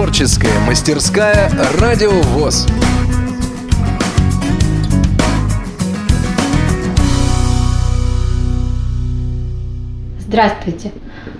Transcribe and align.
Творческая 0.00 0.58
мастерская 0.66 1.52
«Радио 1.78 2.10
ВОЗ». 2.10 2.66
Здравствуйте! 10.20 10.92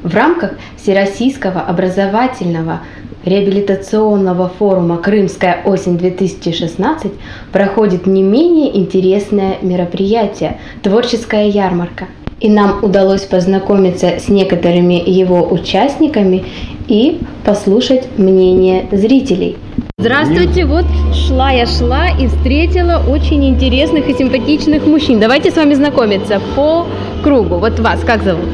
В 0.03 0.15
рамках 0.15 0.59
Всероссийского 0.77 1.63
образовательного 1.63 2.81
реабилитационного 3.25 4.51
форума 4.51 4.99
«Крымская 4.99 5.63
осень-2016» 5.65 7.15
проходит 7.53 8.07
не 8.07 8.23
менее 8.23 8.79
интересное 8.79 9.57
мероприятие– 9.63 10.61
творческая 10.83 11.49
ярмарка. 11.49 12.09
И 12.41 12.49
нам 12.49 12.83
удалось 12.83 13.23
познакомиться 13.23 14.19
с 14.19 14.29
некоторыми 14.29 14.95
его 14.95 15.47
участниками 15.47 16.45
и 16.91 17.19
послушать 17.45 18.09
мнение 18.19 18.87
зрителей. 18.91 19.57
Здравствуйте, 19.97 20.65
вот 20.65 20.85
шла 21.15 21.51
я 21.51 21.67
шла 21.67 22.09
и 22.09 22.27
встретила 22.27 23.03
очень 23.09 23.49
интересных 23.49 24.09
и 24.09 24.15
симпатичных 24.15 24.87
мужчин. 24.87 25.21
Давайте 25.21 25.51
с 25.51 25.57
вами 25.57 25.75
знакомиться 25.75 26.41
по 26.57 26.87
кругу. 27.23 27.57
Вот 27.57 27.79
вас 27.79 28.01
как 28.05 28.23
зовут? 28.23 28.47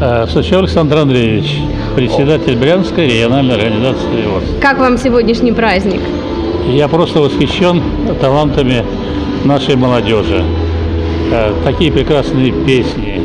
Э, 0.00 0.26
Сычев 0.32 0.58
Александр 0.58 0.98
Андреевич, 0.98 1.56
председатель 1.96 2.56
Брянской 2.56 3.06
региональной 3.06 3.54
организации 3.54 4.26
ВОЗ. 4.26 4.44
Как 4.60 4.78
вам 4.78 4.96
сегодняшний 4.98 5.52
праздник? 5.52 6.00
Я 6.68 6.86
просто 6.88 7.20
восхищен 7.20 7.82
талантами 8.20 8.84
нашей 9.44 9.76
молодежи. 9.76 10.44
Э, 11.32 11.52
Такие 11.64 11.90
прекрасные 11.90 12.52
песни, 12.52 13.19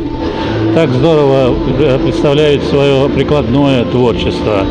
так 0.76 0.90
здорово 0.90 1.56
э, 1.78 1.98
представляют 1.98 2.62
свое 2.64 3.08
прикладное 3.08 3.86
творчество 3.86 4.66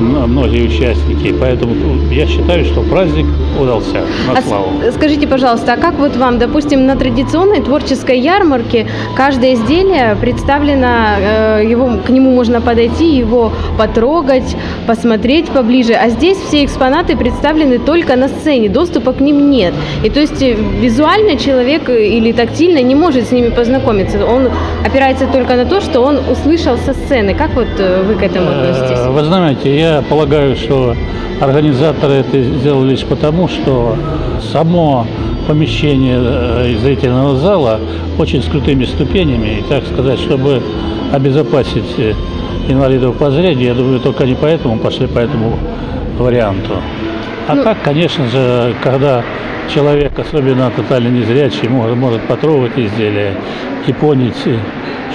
многие 0.00 0.62
участники. 0.66 1.34
Поэтому 1.40 1.74
я 2.10 2.26
считаю, 2.26 2.64
что 2.64 2.82
праздник 2.82 3.26
удался 3.60 4.00
на 4.26 4.38
А 4.38 4.42
славу. 4.42 4.70
скажите, 4.92 5.26
пожалуйста, 5.26 5.74
а 5.74 5.76
как 5.76 5.94
вот 5.98 6.16
вам, 6.16 6.38
допустим, 6.38 6.86
на 6.86 6.96
традиционной 6.96 7.60
творческой 7.60 8.18
ярмарке 8.20 8.86
каждое 9.16 9.54
изделие 9.54 10.16
представлено, 10.20 10.88
э, 11.18 11.64
его, 11.70 11.90
к 12.06 12.10
нему 12.10 12.30
можно 12.30 12.60
подойти, 12.60 13.16
его 13.16 13.52
потрогать, 13.78 14.56
посмотреть 14.86 15.46
поближе, 15.46 15.94
а 15.94 16.08
здесь 16.10 16.38
все 16.38 16.64
экспонаты 16.64 17.16
представлены 17.16 17.78
только 17.78 18.16
на 18.16 18.28
сцене, 18.28 18.68
доступа 18.68 19.12
к 19.12 19.20
ним 19.20 19.50
нет. 19.50 19.74
И 20.04 20.10
то 20.10 20.20
есть 20.20 20.42
э, 20.42 20.54
визуально 20.80 21.36
человек 21.36 21.88
э, 21.88 22.06
или 22.06 22.32
тактильно 22.32 22.82
не 22.82 22.94
может 22.94 23.28
с 23.28 23.32
ними 23.32 23.48
познакомиться, 23.48 24.24
он 24.24 24.48
опирается 24.86 25.26
только 25.26 25.56
на 25.56 25.64
то, 25.64 25.80
что 25.80 26.00
он 26.00 26.18
услышал 26.30 26.76
со 26.78 26.92
сцены. 26.94 27.34
Как 27.34 27.54
вот 27.54 27.68
вы 27.78 28.14
к 28.14 28.22
этому 28.22 28.48
относитесь? 28.50 29.06
Вы 29.06 29.24
знаете, 29.24 29.78
я 29.78 29.87
полагаю, 30.08 30.56
что 30.56 30.94
организаторы 31.40 32.14
это 32.14 32.42
сделали 32.42 32.90
лишь 32.90 33.04
потому, 33.04 33.48
что 33.48 33.96
само 34.52 35.06
помещение 35.46 36.18
э, 36.20 36.74
зрительного 36.80 37.36
зала 37.36 37.80
очень 38.18 38.42
с 38.42 38.46
крутыми 38.46 38.84
ступенями, 38.84 39.58
и 39.58 39.62
так 39.68 39.86
сказать, 39.86 40.18
чтобы 40.20 40.62
обезопасить 41.12 41.98
э, 41.98 42.12
инвалидов 42.68 43.16
по 43.16 43.30
зрению, 43.30 43.68
я 43.68 43.74
думаю, 43.74 44.00
только 44.00 44.26
не 44.26 44.34
поэтому 44.34 44.78
пошли 44.78 45.06
по 45.06 45.18
этому 45.18 45.58
варианту. 46.18 46.72
А 47.48 47.54
Ну- 47.54 47.64
так, 47.64 47.78
конечно 47.82 48.26
же, 48.26 48.74
когда 48.82 49.22
человек, 49.74 50.18
особенно 50.18 50.70
тотально 50.70 51.08
незрячий, 51.08 51.66
может, 51.68 51.96
может 51.96 52.20
потрогать 52.22 52.72
изделие 52.76 53.32
и 53.86 53.92
понять, 53.94 54.36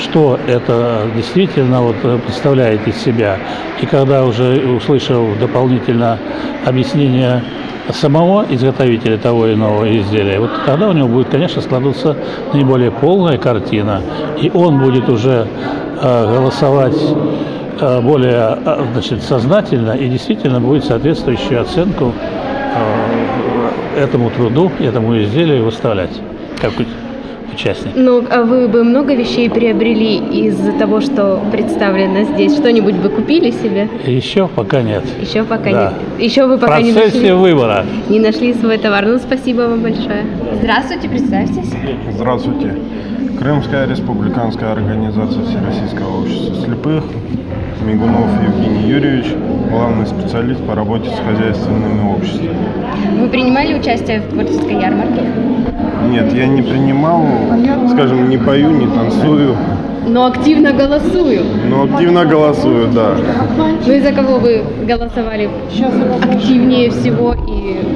что 0.01 0.39
это 0.47 1.03
действительно 1.15 1.81
вот 1.81 1.95
представляет 2.25 2.87
из 2.87 2.97
себя. 2.97 3.37
И 3.81 3.85
когда 3.85 4.25
уже 4.25 4.59
услышал 4.75 5.27
дополнительно 5.39 6.17
объяснение 6.65 7.43
самого 7.91 8.45
изготовителя 8.49 9.17
того 9.17 9.45
или 9.45 9.53
иного 9.53 9.95
изделия, 9.99 10.39
вот 10.39 10.49
тогда 10.65 10.89
у 10.89 10.93
него 10.93 11.07
будет, 11.09 11.29
конечно, 11.29 11.61
складываться 11.61 12.17
наиболее 12.51 12.89
полная 12.89 13.37
картина, 13.37 14.01
и 14.41 14.49
он 14.51 14.79
будет 14.79 15.07
уже 15.07 15.47
э, 16.01 16.25
голосовать 16.35 16.97
более 18.01 18.57
э, 18.65 18.85
значит, 18.93 19.23
сознательно 19.23 19.91
и 19.91 20.07
действительно 20.07 20.59
будет 20.59 20.85
соответствующую 20.85 21.61
оценку 21.61 22.13
э, 23.95 24.03
этому 24.03 24.29
труду, 24.29 24.71
этому 24.79 25.21
изделию 25.21 25.63
выставлять 25.65 26.11
как 26.61 26.73
участник. 27.53 27.91
Ну, 27.95 28.23
а 28.29 28.43
вы 28.43 28.67
бы 28.67 28.83
много 28.83 29.13
вещей 29.13 29.49
приобрели 29.49 30.17
из-за 30.47 30.71
того, 30.73 31.01
что 31.01 31.39
представлено 31.51 32.23
здесь? 32.23 32.55
Что-нибудь 32.55 32.95
бы 32.95 33.09
купили 33.09 33.51
себе? 33.51 33.89
Еще 34.05 34.47
пока 34.47 34.81
нет. 34.81 35.03
Еще 35.21 35.43
пока 35.43 35.71
Да. 35.71 35.93
не. 36.17 36.25
Еще 36.25 36.45
вы 36.47 36.57
пока 36.57 36.81
не 36.81 36.91
процессе 36.91 37.17
нашли, 37.17 37.31
выбора. 37.33 37.85
не 38.09 38.19
нашли 38.19 38.53
свой 38.53 38.77
товар. 38.77 39.05
Ну, 39.05 39.17
спасибо 39.19 39.61
вам 39.61 39.81
большое. 39.81 40.25
Здравствуйте, 40.61 41.09
представьтесь. 41.09 41.71
Здравствуйте. 42.11 42.75
Крымская 43.43 43.85
республиканская 43.85 44.71
организация 44.71 45.43
Всероссийского 45.43 46.21
общества 46.21 46.55
слепых. 46.63 47.03
Мигунов 47.85 48.29
Евгений 48.41 48.87
Юрьевич, 48.87 49.33
главный 49.69 50.07
специалист 50.07 50.65
по 50.65 50.75
работе 50.75 51.09
с 51.09 51.19
хозяйственными 51.19 52.09
обществами. 52.09 52.55
Вы 53.19 53.27
принимали 53.27 53.77
участие 53.77 54.21
в 54.21 54.29
творческой 54.29 54.79
ярмарке? 54.79 55.23
Нет, 56.09 56.33
я 56.33 56.47
не 56.47 56.61
принимал, 56.61 57.25
скажем, 57.91 58.29
не 58.29 58.37
пою, 58.37 58.69
не 58.69 58.87
танцую, 58.87 59.57
Но 60.07 60.27
активно 60.27 60.71
голосую. 60.71 61.41
но 61.69 61.83
активно 61.83 62.23
голосую, 62.23 62.87
да. 62.93 63.17
Ну 63.85 63.91
и 63.91 63.99
за 63.99 64.13
кого 64.13 64.37
вы 64.37 64.63
голосовали 64.87 65.49
активнее 66.31 66.91
всего 66.91 67.35
и 67.45 67.92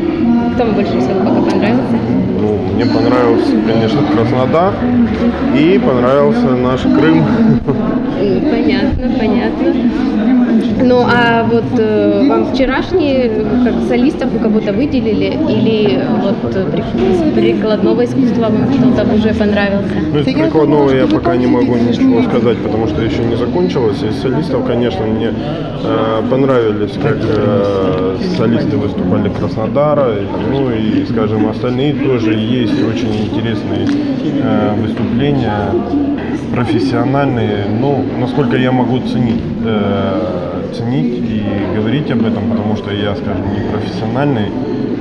кто 0.57 0.65
вам 0.65 0.73
больше 0.73 0.99
всего 0.99 1.19
пока 1.19 1.51
понравился? 1.51 1.97
Ну, 2.41 2.57
мне 2.73 2.85
понравился, 2.87 3.51
конечно, 3.67 4.01
Краснодар 4.11 4.73
и 5.55 5.77
понравился 5.77 6.49
наш 6.55 6.81
Крым. 6.81 7.23
Понятно, 8.17 9.09
понятно. 9.17 9.73
Ну 10.83 11.01
а 11.01 11.43
вот 11.43 11.65
э, 11.77 12.27
вам 12.27 12.53
вчерашние 12.53 13.29
как 13.63 13.73
солистов 13.87 14.31
вы 14.31 14.39
кого-то 14.39 14.73
выделили 14.73 15.37
или 15.49 15.99
вот 16.21 16.55
из 16.55 17.33
прикладного 17.33 18.05
искусства 18.05 18.49
вам 18.49 18.67
кто-то 18.67 19.13
уже 19.13 19.33
понравился? 19.33 19.93
Ну, 20.13 20.19
из 20.19 20.25
прикладного 20.25 20.91
я 20.91 21.07
пока 21.07 21.35
не 21.35 21.47
могу 21.47 21.75
ничего 21.75 22.21
сказать, 22.23 22.57
потому 22.59 22.87
что 22.87 23.01
еще 23.01 23.23
не 23.23 23.35
закончилось. 23.35 24.03
Из 24.03 24.21
солистов, 24.21 24.65
конечно, 24.65 25.05
мне 25.05 25.31
э, 25.83 26.21
понравились, 26.29 26.93
как 27.01 27.17
э, 27.21 28.17
солисты 28.37 28.77
выступали 28.77 29.29
Краснодара, 29.29 30.13
ну 30.51 30.71
и, 30.71 31.05
скажем, 31.05 31.49
остальные 31.49 31.93
тоже 31.93 32.33
есть 32.33 32.81
очень 32.83 33.25
интересные 33.25 33.87
э, 33.87 34.73
выступления, 34.81 35.71
профессиональные, 36.53 37.65
ну, 37.79 38.03
насколько 38.19 38.57
я 38.57 38.71
могу 38.71 38.99
ценить, 38.99 39.41
э, 39.65 40.73
ценить 40.73 41.23
и 41.29 41.43
говорить 41.75 42.11
об 42.11 42.25
этом, 42.25 42.49
потому 42.49 42.75
что 42.75 42.91
я, 42.91 43.15
скажем, 43.15 43.53
не 43.53 43.69
профессиональный 43.69 44.49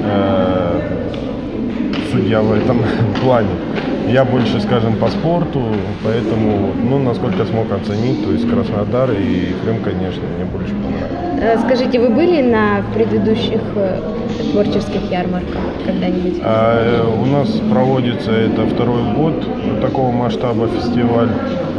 э, 0.05 0.81
судья 2.13 2.41
в 2.41 2.53
этом 2.53 2.83
плане. 3.23 3.51
Я 4.09 4.25
больше, 4.25 4.61
скажем, 4.61 4.97
по 4.97 5.09
спорту, 5.09 5.63
поэтому, 6.05 6.71
ну, 6.89 6.99
насколько 6.99 7.45
смог 7.45 7.73
оценить, 7.73 8.25
то 8.25 8.31
есть 8.31 8.49
Краснодар 8.49 9.11
и 9.11 9.55
Крым, 9.65 9.79
конечно, 9.83 10.23
мне 10.37 10.45
больше 10.45 10.75
понравилось. 10.75 11.41
Э, 11.41 11.59
Скажите, 11.59 11.99
вы 11.99 12.11
были 12.11 12.41
на 12.41 12.83
предыдущих 12.95 13.61
э, 13.75 14.01
творческих 14.53 15.11
ярмарках 15.11 15.61
когда-нибудь? 15.85 16.41
А, 16.43 17.03
э, 17.03 17.21
у 17.21 17.27
нас 17.27 17.49
проводится 17.71 18.31
это 18.31 18.67
второй 18.67 19.03
год 19.15 19.45
такого 19.81 20.13
масштаба 20.13 20.69
фестиваль. 20.69 21.29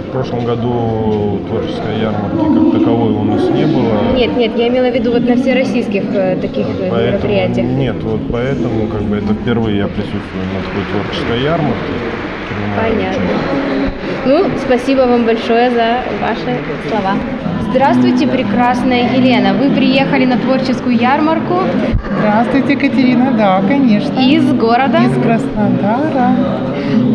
В 0.07 0.11
прошлом 0.11 0.45
году 0.45 1.39
творческой 1.49 1.99
ярмарки 2.01 2.71
как 2.71 2.79
таковой 2.79 3.11
у 3.13 3.23
нас 3.23 3.41
не 3.49 3.65
было. 3.65 4.15
Нет, 4.15 4.37
нет, 4.37 4.51
я 4.55 4.69
имела 4.69 4.89
в 4.89 4.95
виду 4.95 5.11
вот 5.11 5.27
на 5.27 5.35
всероссийских 5.35 6.03
э, 6.13 6.37
таких 6.41 6.65
э, 6.65 6.89
Поэтому 6.89 7.11
мероприятиях. 7.11 7.67
нет, 7.67 7.95
вот 8.03 8.21
поэтому 8.31 8.87
как 8.87 9.01
бы 9.03 9.17
это 9.17 9.33
впервые 9.33 9.77
я 9.77 9.87
присутствую 9.87 10.43
на 10.53 10.61
такой 10.63 10.83
творческой 10.91 11.43
ярмарке. 11.43 11.93
Понятно. 12.77 13.21
Ну, 14.25 14.45
спасибо 14.65 15.01
вам 15.01 15.25
большое 15.25 15.69
за 15.71 15.99
ваши 16.21 16.57
слова. 16.89 17.15
Здравствуйте, 17.69 18.27
прекрасная 18.27 19.09
Елена. 19.13 19.53
Вы 19.53 19.69
приехали 19.71 20.25
на 20.25 20.37
творческую 20.37 20.95
ярмарку 20.95 21.55
Здравствуйте, 22.19 22.73
Екатерина. 22.73 23.31
Да, 23.37 23.61
конечно. 23.67 24.19
из 24.19 24.51
города. 24.53 24.99
Из 24.99 25.21
Краснодара. 25.21 26.31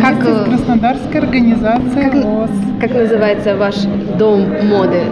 Как, 0.01 0.25
э, 0.27 0.35
с 0.35 0.49
Краснодарской 0.49 1.21
организацией 1.21 2.11
как- 2.11 2.25
ВОЗ. 2.25 2.51
Как 2.81 2.95
называется 2.95 3.57
ваш 3.57 3.75
дом 4.19 4.47
моды? 4.69 5.03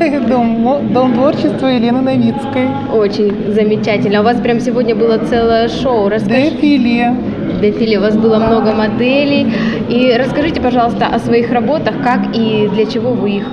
Дом, 0.28 0.92
Дом 0.92 1.12
творчества 1.14 1.68
Елены 1.68 2.00
Новицкой. 2.00 2.68
Очень 2.92 3.52
замечательно. 3.54 4.20
У 4.20 4.24
вас 4.24 4.36
прям 4.40 4.60
сегодня 4.60 4.94
было 4.94 5.18
целое 5.18 5.68
шоу. 5.68 6.08
Расскажите. 6.08 6.50
Дефиле. 6.56 7.14
Дефиле. 7.62 7.98
У 7.98 8.02
вас 8.02 8.16
было 8.16 8.38
много 8.38 8.72
моделей. 8.72 9.52
И 9.88 10.14
расскажите, 10.18 10.60
пожалуйста, 10.60 11.06
о 11.06 11.18
своих 11.18 11.50
работах, 11.52 11.94
как 12.02 12.36
и 12.36 12.68
для 12.74 12.86
чего 12.86 13.10
вы 13.10 13.30
их 13.30 13.44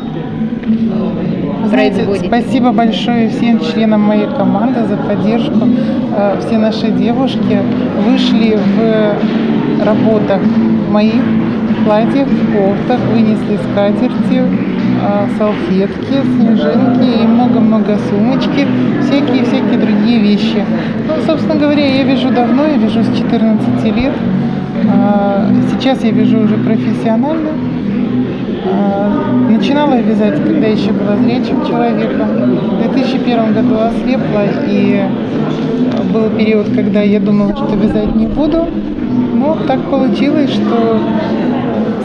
знаете, 1.72 2.06
спасибо 2.26 2.72
большое 2.74 3.30
всем 3.30 3.60
членам 3.62 4.02
моей 4.02 4.28
команды 4.28 4.84
за 4.88 4.98
поддержку. 4.98 5.70
Э, 6.18 6.36
Все 6.46 6.58
наши 6.58 6.92
девушки 6.92 7.60
вышли 8.06 8.58
в 8.58 9.16
работах 9.84 10.42
моих 10.90 11.22
платьях, 11.86 12.28
кофтах, 12.54 13.00
вынесли 13.12 13.58
скатерти, 13.72 14.42
э, 14.42 15.28
салфетки, 15.38 16.22
снежинки 16.36 17.24
и 17.24 17.28
много-много 17.28 17.98
сумочки, 18.10 18.68
всякие-всякие 19.04 19.80
другие 19.80 20.20
вещи. 20.20 20.64
Ну, 21.08 21.14
собственно 21.26 21.56
говоря, 21.56 21.86
я 21.86 22.04
вяжу 22.04 22.30
давно, 22.30 22.66
я 22.66 22.78
вяжу 22.78 23.04
с 23.04 23.18
14 23.18 23.84
лет. 23.96 24.14
А, 24.94 25.48
Сейчас 25.72 26.04
я 26.04 26.12
вяжу 26.12 26.40
уже 26.42 26.56
профессионально. 26.58 27.50
А, 28.66 29.12
Начинала 29.50 29.96
вязать, 30.00 30.36
когда 30.44 30.68
еще 30.68 30.92
была 30.92 31.18
зрячим 31.18 31.66
человеком. 31.66 32.28
В 32.78 32.94
2001 32.94 33.54
году 33.54 33.76
ослепла, 33.80 34.44
и 34.68 35.04
был 36.12 36.30
период, 36.30 36.68
когда 36.76 37.02
я 37.02 37.20
думала, 37.20 37.56
что 37.56 37.76
вязать 37.76 38.16
не 38.16 38.28
буду. 38.28 38.68
Но 39.34 39.58
так 39.68 39.80
получилось, 39.90 40.52
что 40.52 41.00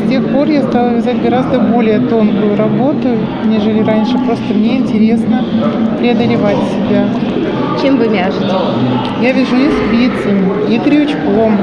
с 0.04 0.08
тех 0.08 0.26
пор 0.28 0.48
я 0.48 0.62
стала 0.62 0.90
вязать 0.90 1.20
гораздо 1.20 1.58
более 1.58 1.98
тонкую 1.98 2.56
работу, 2.56 3.08
нежели 3.44 3.80
раньше. 3.80 4.16
Просто 4.18 4.54
мне 4.54 4.78
интересно 4.78 5.44
преодолевать 5.98 6.56
себя. 6.56 7.08
Чем 7.82 7.98
вы 7.98 8.06
вяжете? 8.06 8.46
Я 9.20 9.32
вяжу 9.32 9.56
и 9.56 9.68
спицами, 9.68 10.74
и 10.74 10.78
крючком, 10.78 11.58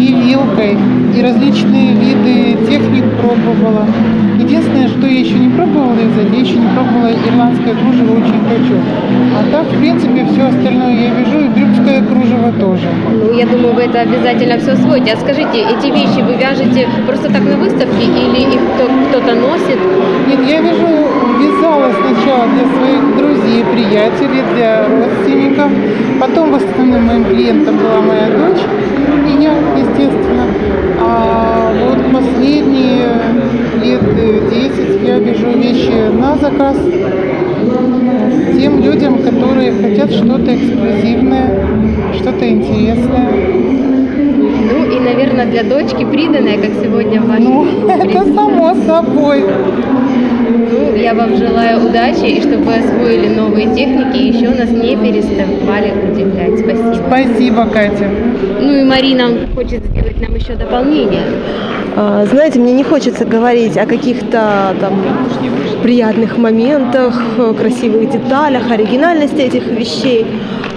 и 0.00 0.14
вилкой, 0.14 0.78
и 1.14 1.22
различные 1.22 1.92
виды 1.92 2.56
техник 2.68 3.04
пробовала. 3.20 3.84
Единственное, 4.38 4.88
что 4.88 5.06
я 5.06 5.20
еще 5.20 5.34
не 5.34 5.50
пробовала 5.50 5.92
вязать, 5.92 6.32
я 6.32 6.40
еще 6.40 6.56
не 6.56 6.68
пробовала 6.74 7.10
ирландское 7.28 7.74
кружево, 7.74 8.12
очень 8.12 8.40
хочу. 8.48 8.76
А 9.38 9.40
так, 9.52 9.66
в 9.66 9.78
принципе, 9.78 10.26
все 10.32 10.42
остальное 10.48 10.94
я 10.94 11.10
вяжу, 11.14 11.40
и 11.40 11.48
брюкское 11.48 12.00
кружево 12.08 12.50
тоже. 12.58 12.88
Ну, 13.12 13.32
я 13.34 13.46
думаю, 13.46 13.74
вы 13.74 13.82
это 13.82 14.00
обязательно 14.00 14.58
все 14.58 14.72
освоите. 14.72 15.12
А 15.12 15.16
скажите, 15.20 15.58
эти 15.72 15.88
вещи 15.92 16.20
вы 16.26 16.34
вяжете 16.40 16.88
просто 17.06 17.28
так 17.30 17.42
на 17.42 17.56
выставке 17.56 18.04
или 18.04 18.40
их 18.54 18.60
кто- 18.74 18.90
кто-то 19.10 19.34
носит? 19.34 19.78
Нет, 20.28 20.40
я 20.48 20.60
вяжу, 20.62 20.88
вязала 21.38 21.90
сначала 22.00 22.44
для 22.54 22.64
своих 22.74 23.02
друзей, 23.18 23.64
приятелей, 23.74 24.42
для 24.54 24.88
родственников. 24.88 25.70
Потом 26.18 26.52
в 26.52 26.54
основном 26.56 27.04
моим 27.04 27.24
клиентом 27.24 27.76
была 27.76 28.00
моя 28.00 28.26
дочь 28.28 28.62
и 29.30 29.42
я, 29.42 29.54
естественно. 29.76 30.44
А 31.00 31.72
вот 31.72 31.98
последние 32.12 33.08
лет 33.82 34.02
э, 34.18 34.40
10 34.50 35.02
я 35.08 35.18
вяжу 35.18 35.50
вещи 35.58 35.92
на 36.12 36.36
заказ 36.36 36.76
тем 38.56 38.82
людям, 38.82 39.22
которые 39.22 39.72
хотят 39.72 40.10
что-то 40.10 40.54
эксклюзивное, 40.54 41.66
что-то 42.14 42.48
интересное. 42.48 43.30
Ну, 44.72 44.84
и, 44.84 45.00
наверное, 45.00 45.46
для 45.46 45.62
дочки 45.62 46.04
приданное, 46.04 46.58
как 46.58 46.70
сегодня 46.82 47.20
в 47.20 47.28
вашем 47.28 47.44
Ну, 47.44 47.88
это 47.88 48.34
само 48.34 48.74
собой. 48.86 49.44
Я 51.00 51.14
вам 51.14 51.34
желаю 51.34 51.86
удачи 51.86 52.26
и 52.26 52.40
чтобы 52.42 52.64
вы 52.64 52.74
освоили 52.74 53.28
новые 53.34 53.74
техники 53.74 54.18
и 54.18 54.28
еще 54.28 54.50
нас 54.50 54.68
не 54.68 54.96
переставали 54.96 55.92
удивлять. 56.10 56.58
Спасибо. 56.58 56.94
Спасибо, 57.06 57.66
Катя. 57.66 58.10
Ну 58.60 58.74
и 58.74 58.84
Марина 58.84 59.30
хочет 59.54 59.82
сделать 59.86 60.20
нам 60.20 60.34
еще 60.34 60.54
дополнение. 60.56 61.22
А, 61.96 62.26
Знаете, 62.26 62.58
мне 62.58 62.74
не 62.74 62.84
хочется 62.84 63.24
говорить 63.24 63.78
о 63.78 63.86
каких-то 63.86 64.74
там 64.78 65.02
приятных 65.82 66.36
моментах, 66.36 67.18
э, 67.38 67.54
красивых 67.58 68.10
деталях, 68.10 68.70
оригинальности 68.70 69.40
этих 69.40 69.66
вещей. 69.66 70.26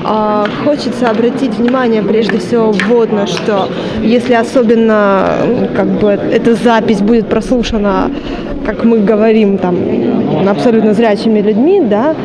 А 0.05 0.45
Хочется 0.63 1.09
обратить 1.09 1.55
внимание 1.57 2.01
прежде 2.01 2.37
всего 2.37 2.73
вот 2.87 3.11
на 3.11 3.27
что. 3.27 3.67
Если 4.01 4.33
особенно 4.33 5.27
как 5.75 5.87
бы 5.99 6.09
эта 6.09 6.55
запись 6.55 7.01
будет 7.01 7.27
прослушана, 7.27 8.09
как 8.65 8.83
мы 8.85 8.99
говорим, 8.99 9.57
там 9.57 9.75
абсолютно 10.51 10.93
зрячими 10.93 11.41
людьми, 11.41 11.81
да, 11.81 12.15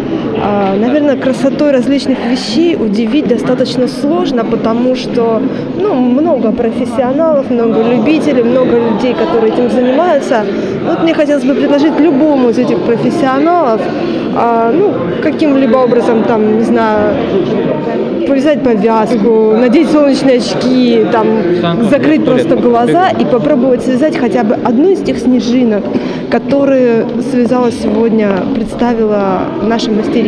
наверное, 0.76 1.16
красотой 1.16 1.72
различных 1.72 2.18
вещей 2.26 2.76
удивить 2.76 3.28
достаточно 3.28 3.88
сложно, 3.88 4.44
потому 4.44 4.94
что 4.94 5.42
ну, 5.76 5.94
много 5.94 6.52
профессионалов, 6.52 7.50
много 7.50 7.82
любителей, 7.82 8.42
много 8.42 8.78
людей, 8.78 9.14
которые 9.14 9.52
этим 9.52 9.70
занимаются. 9.70 10.44
Вот 10.86 11.02
мне 11.02 11.14
хотелось 11.14 11.44
бы 11.44 11.54
предложить 11.54 11.98
любому 11.98 12.50
из 12.50 12.58
этих 12.58 12.78
профессионалов, 12.78 13.80
а, 14.34 14.72
ну, 14.72 14.92
каким-либо 15.22 15.78
образом, 15.78 16.22
там, 16.24 16.58
не 16.58 16.64
знаю, 16.64 17.14
повязать 18.28 18.62
повязку, 18.62 19.54
надеть 19.56 19.90
солнечные 19.90 20.38
очки, 20.38 21.04
там, 21.10 21.26
закрыть 21.90 22.24
просто 22.24 22.56
глаза 22.56 23.10
и 23.10 23.24
попробовать 23.24 23.82
связать 23.82 24.16
хотя 24.16 24.44
бы 24.44 24.54
одну 24.54 24.90
из 24.90 25.00
тех 25.00 25.18
снежинок, 25.18 25.82
которые 26.30 27.06
связала 27.30 27.72
сегодня, 27.72 28.30
представила 28.54 29.40
наша 29.62 29.90
мастерица. 29.90 30.27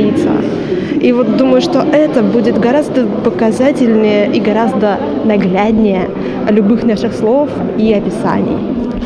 И 1.00 1.12
вот 1.12 1.37
думаю, 1.37 1.62
что 1.62 1.81
это 1.81 2.23
будет 2.23 2.58
гораздо 2.58 3.06
показательнее 3.06 4.31
и 4.31 4.41
гораздо 4.41 4.99
нагляднее 5.25 6.11
любых 6.50 6.85
наших 6.85 7.14
слов 7.14 7.49
и 7.79 7.93
описаний. 7.93 8.58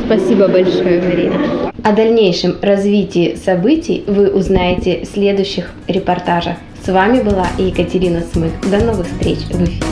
Спасибо 0.07 0.49
большое, 0.49 1.01
Марина. 1.03 1.35
О 1.83 1.93
дальнейшем 1.93 2.57
развитии 2.63 3.37
событий 3.43 4.05
вы 4.07 4.29
узнаете 4.29 5.05
в 5.05 5.07
следующих 5.07 5.71
репортажах. 5.87 6.57
С 6.85 6.89
вами 6.89 7.23
была 7.23 7.47
Екатерина 7.59 8.23
Смык. 8.33 8.53
До 8.71 8.85
новых 8.85 9.07
встреч 9.07 9.39
в 9.39 9.63
эфире. 9.63 9.85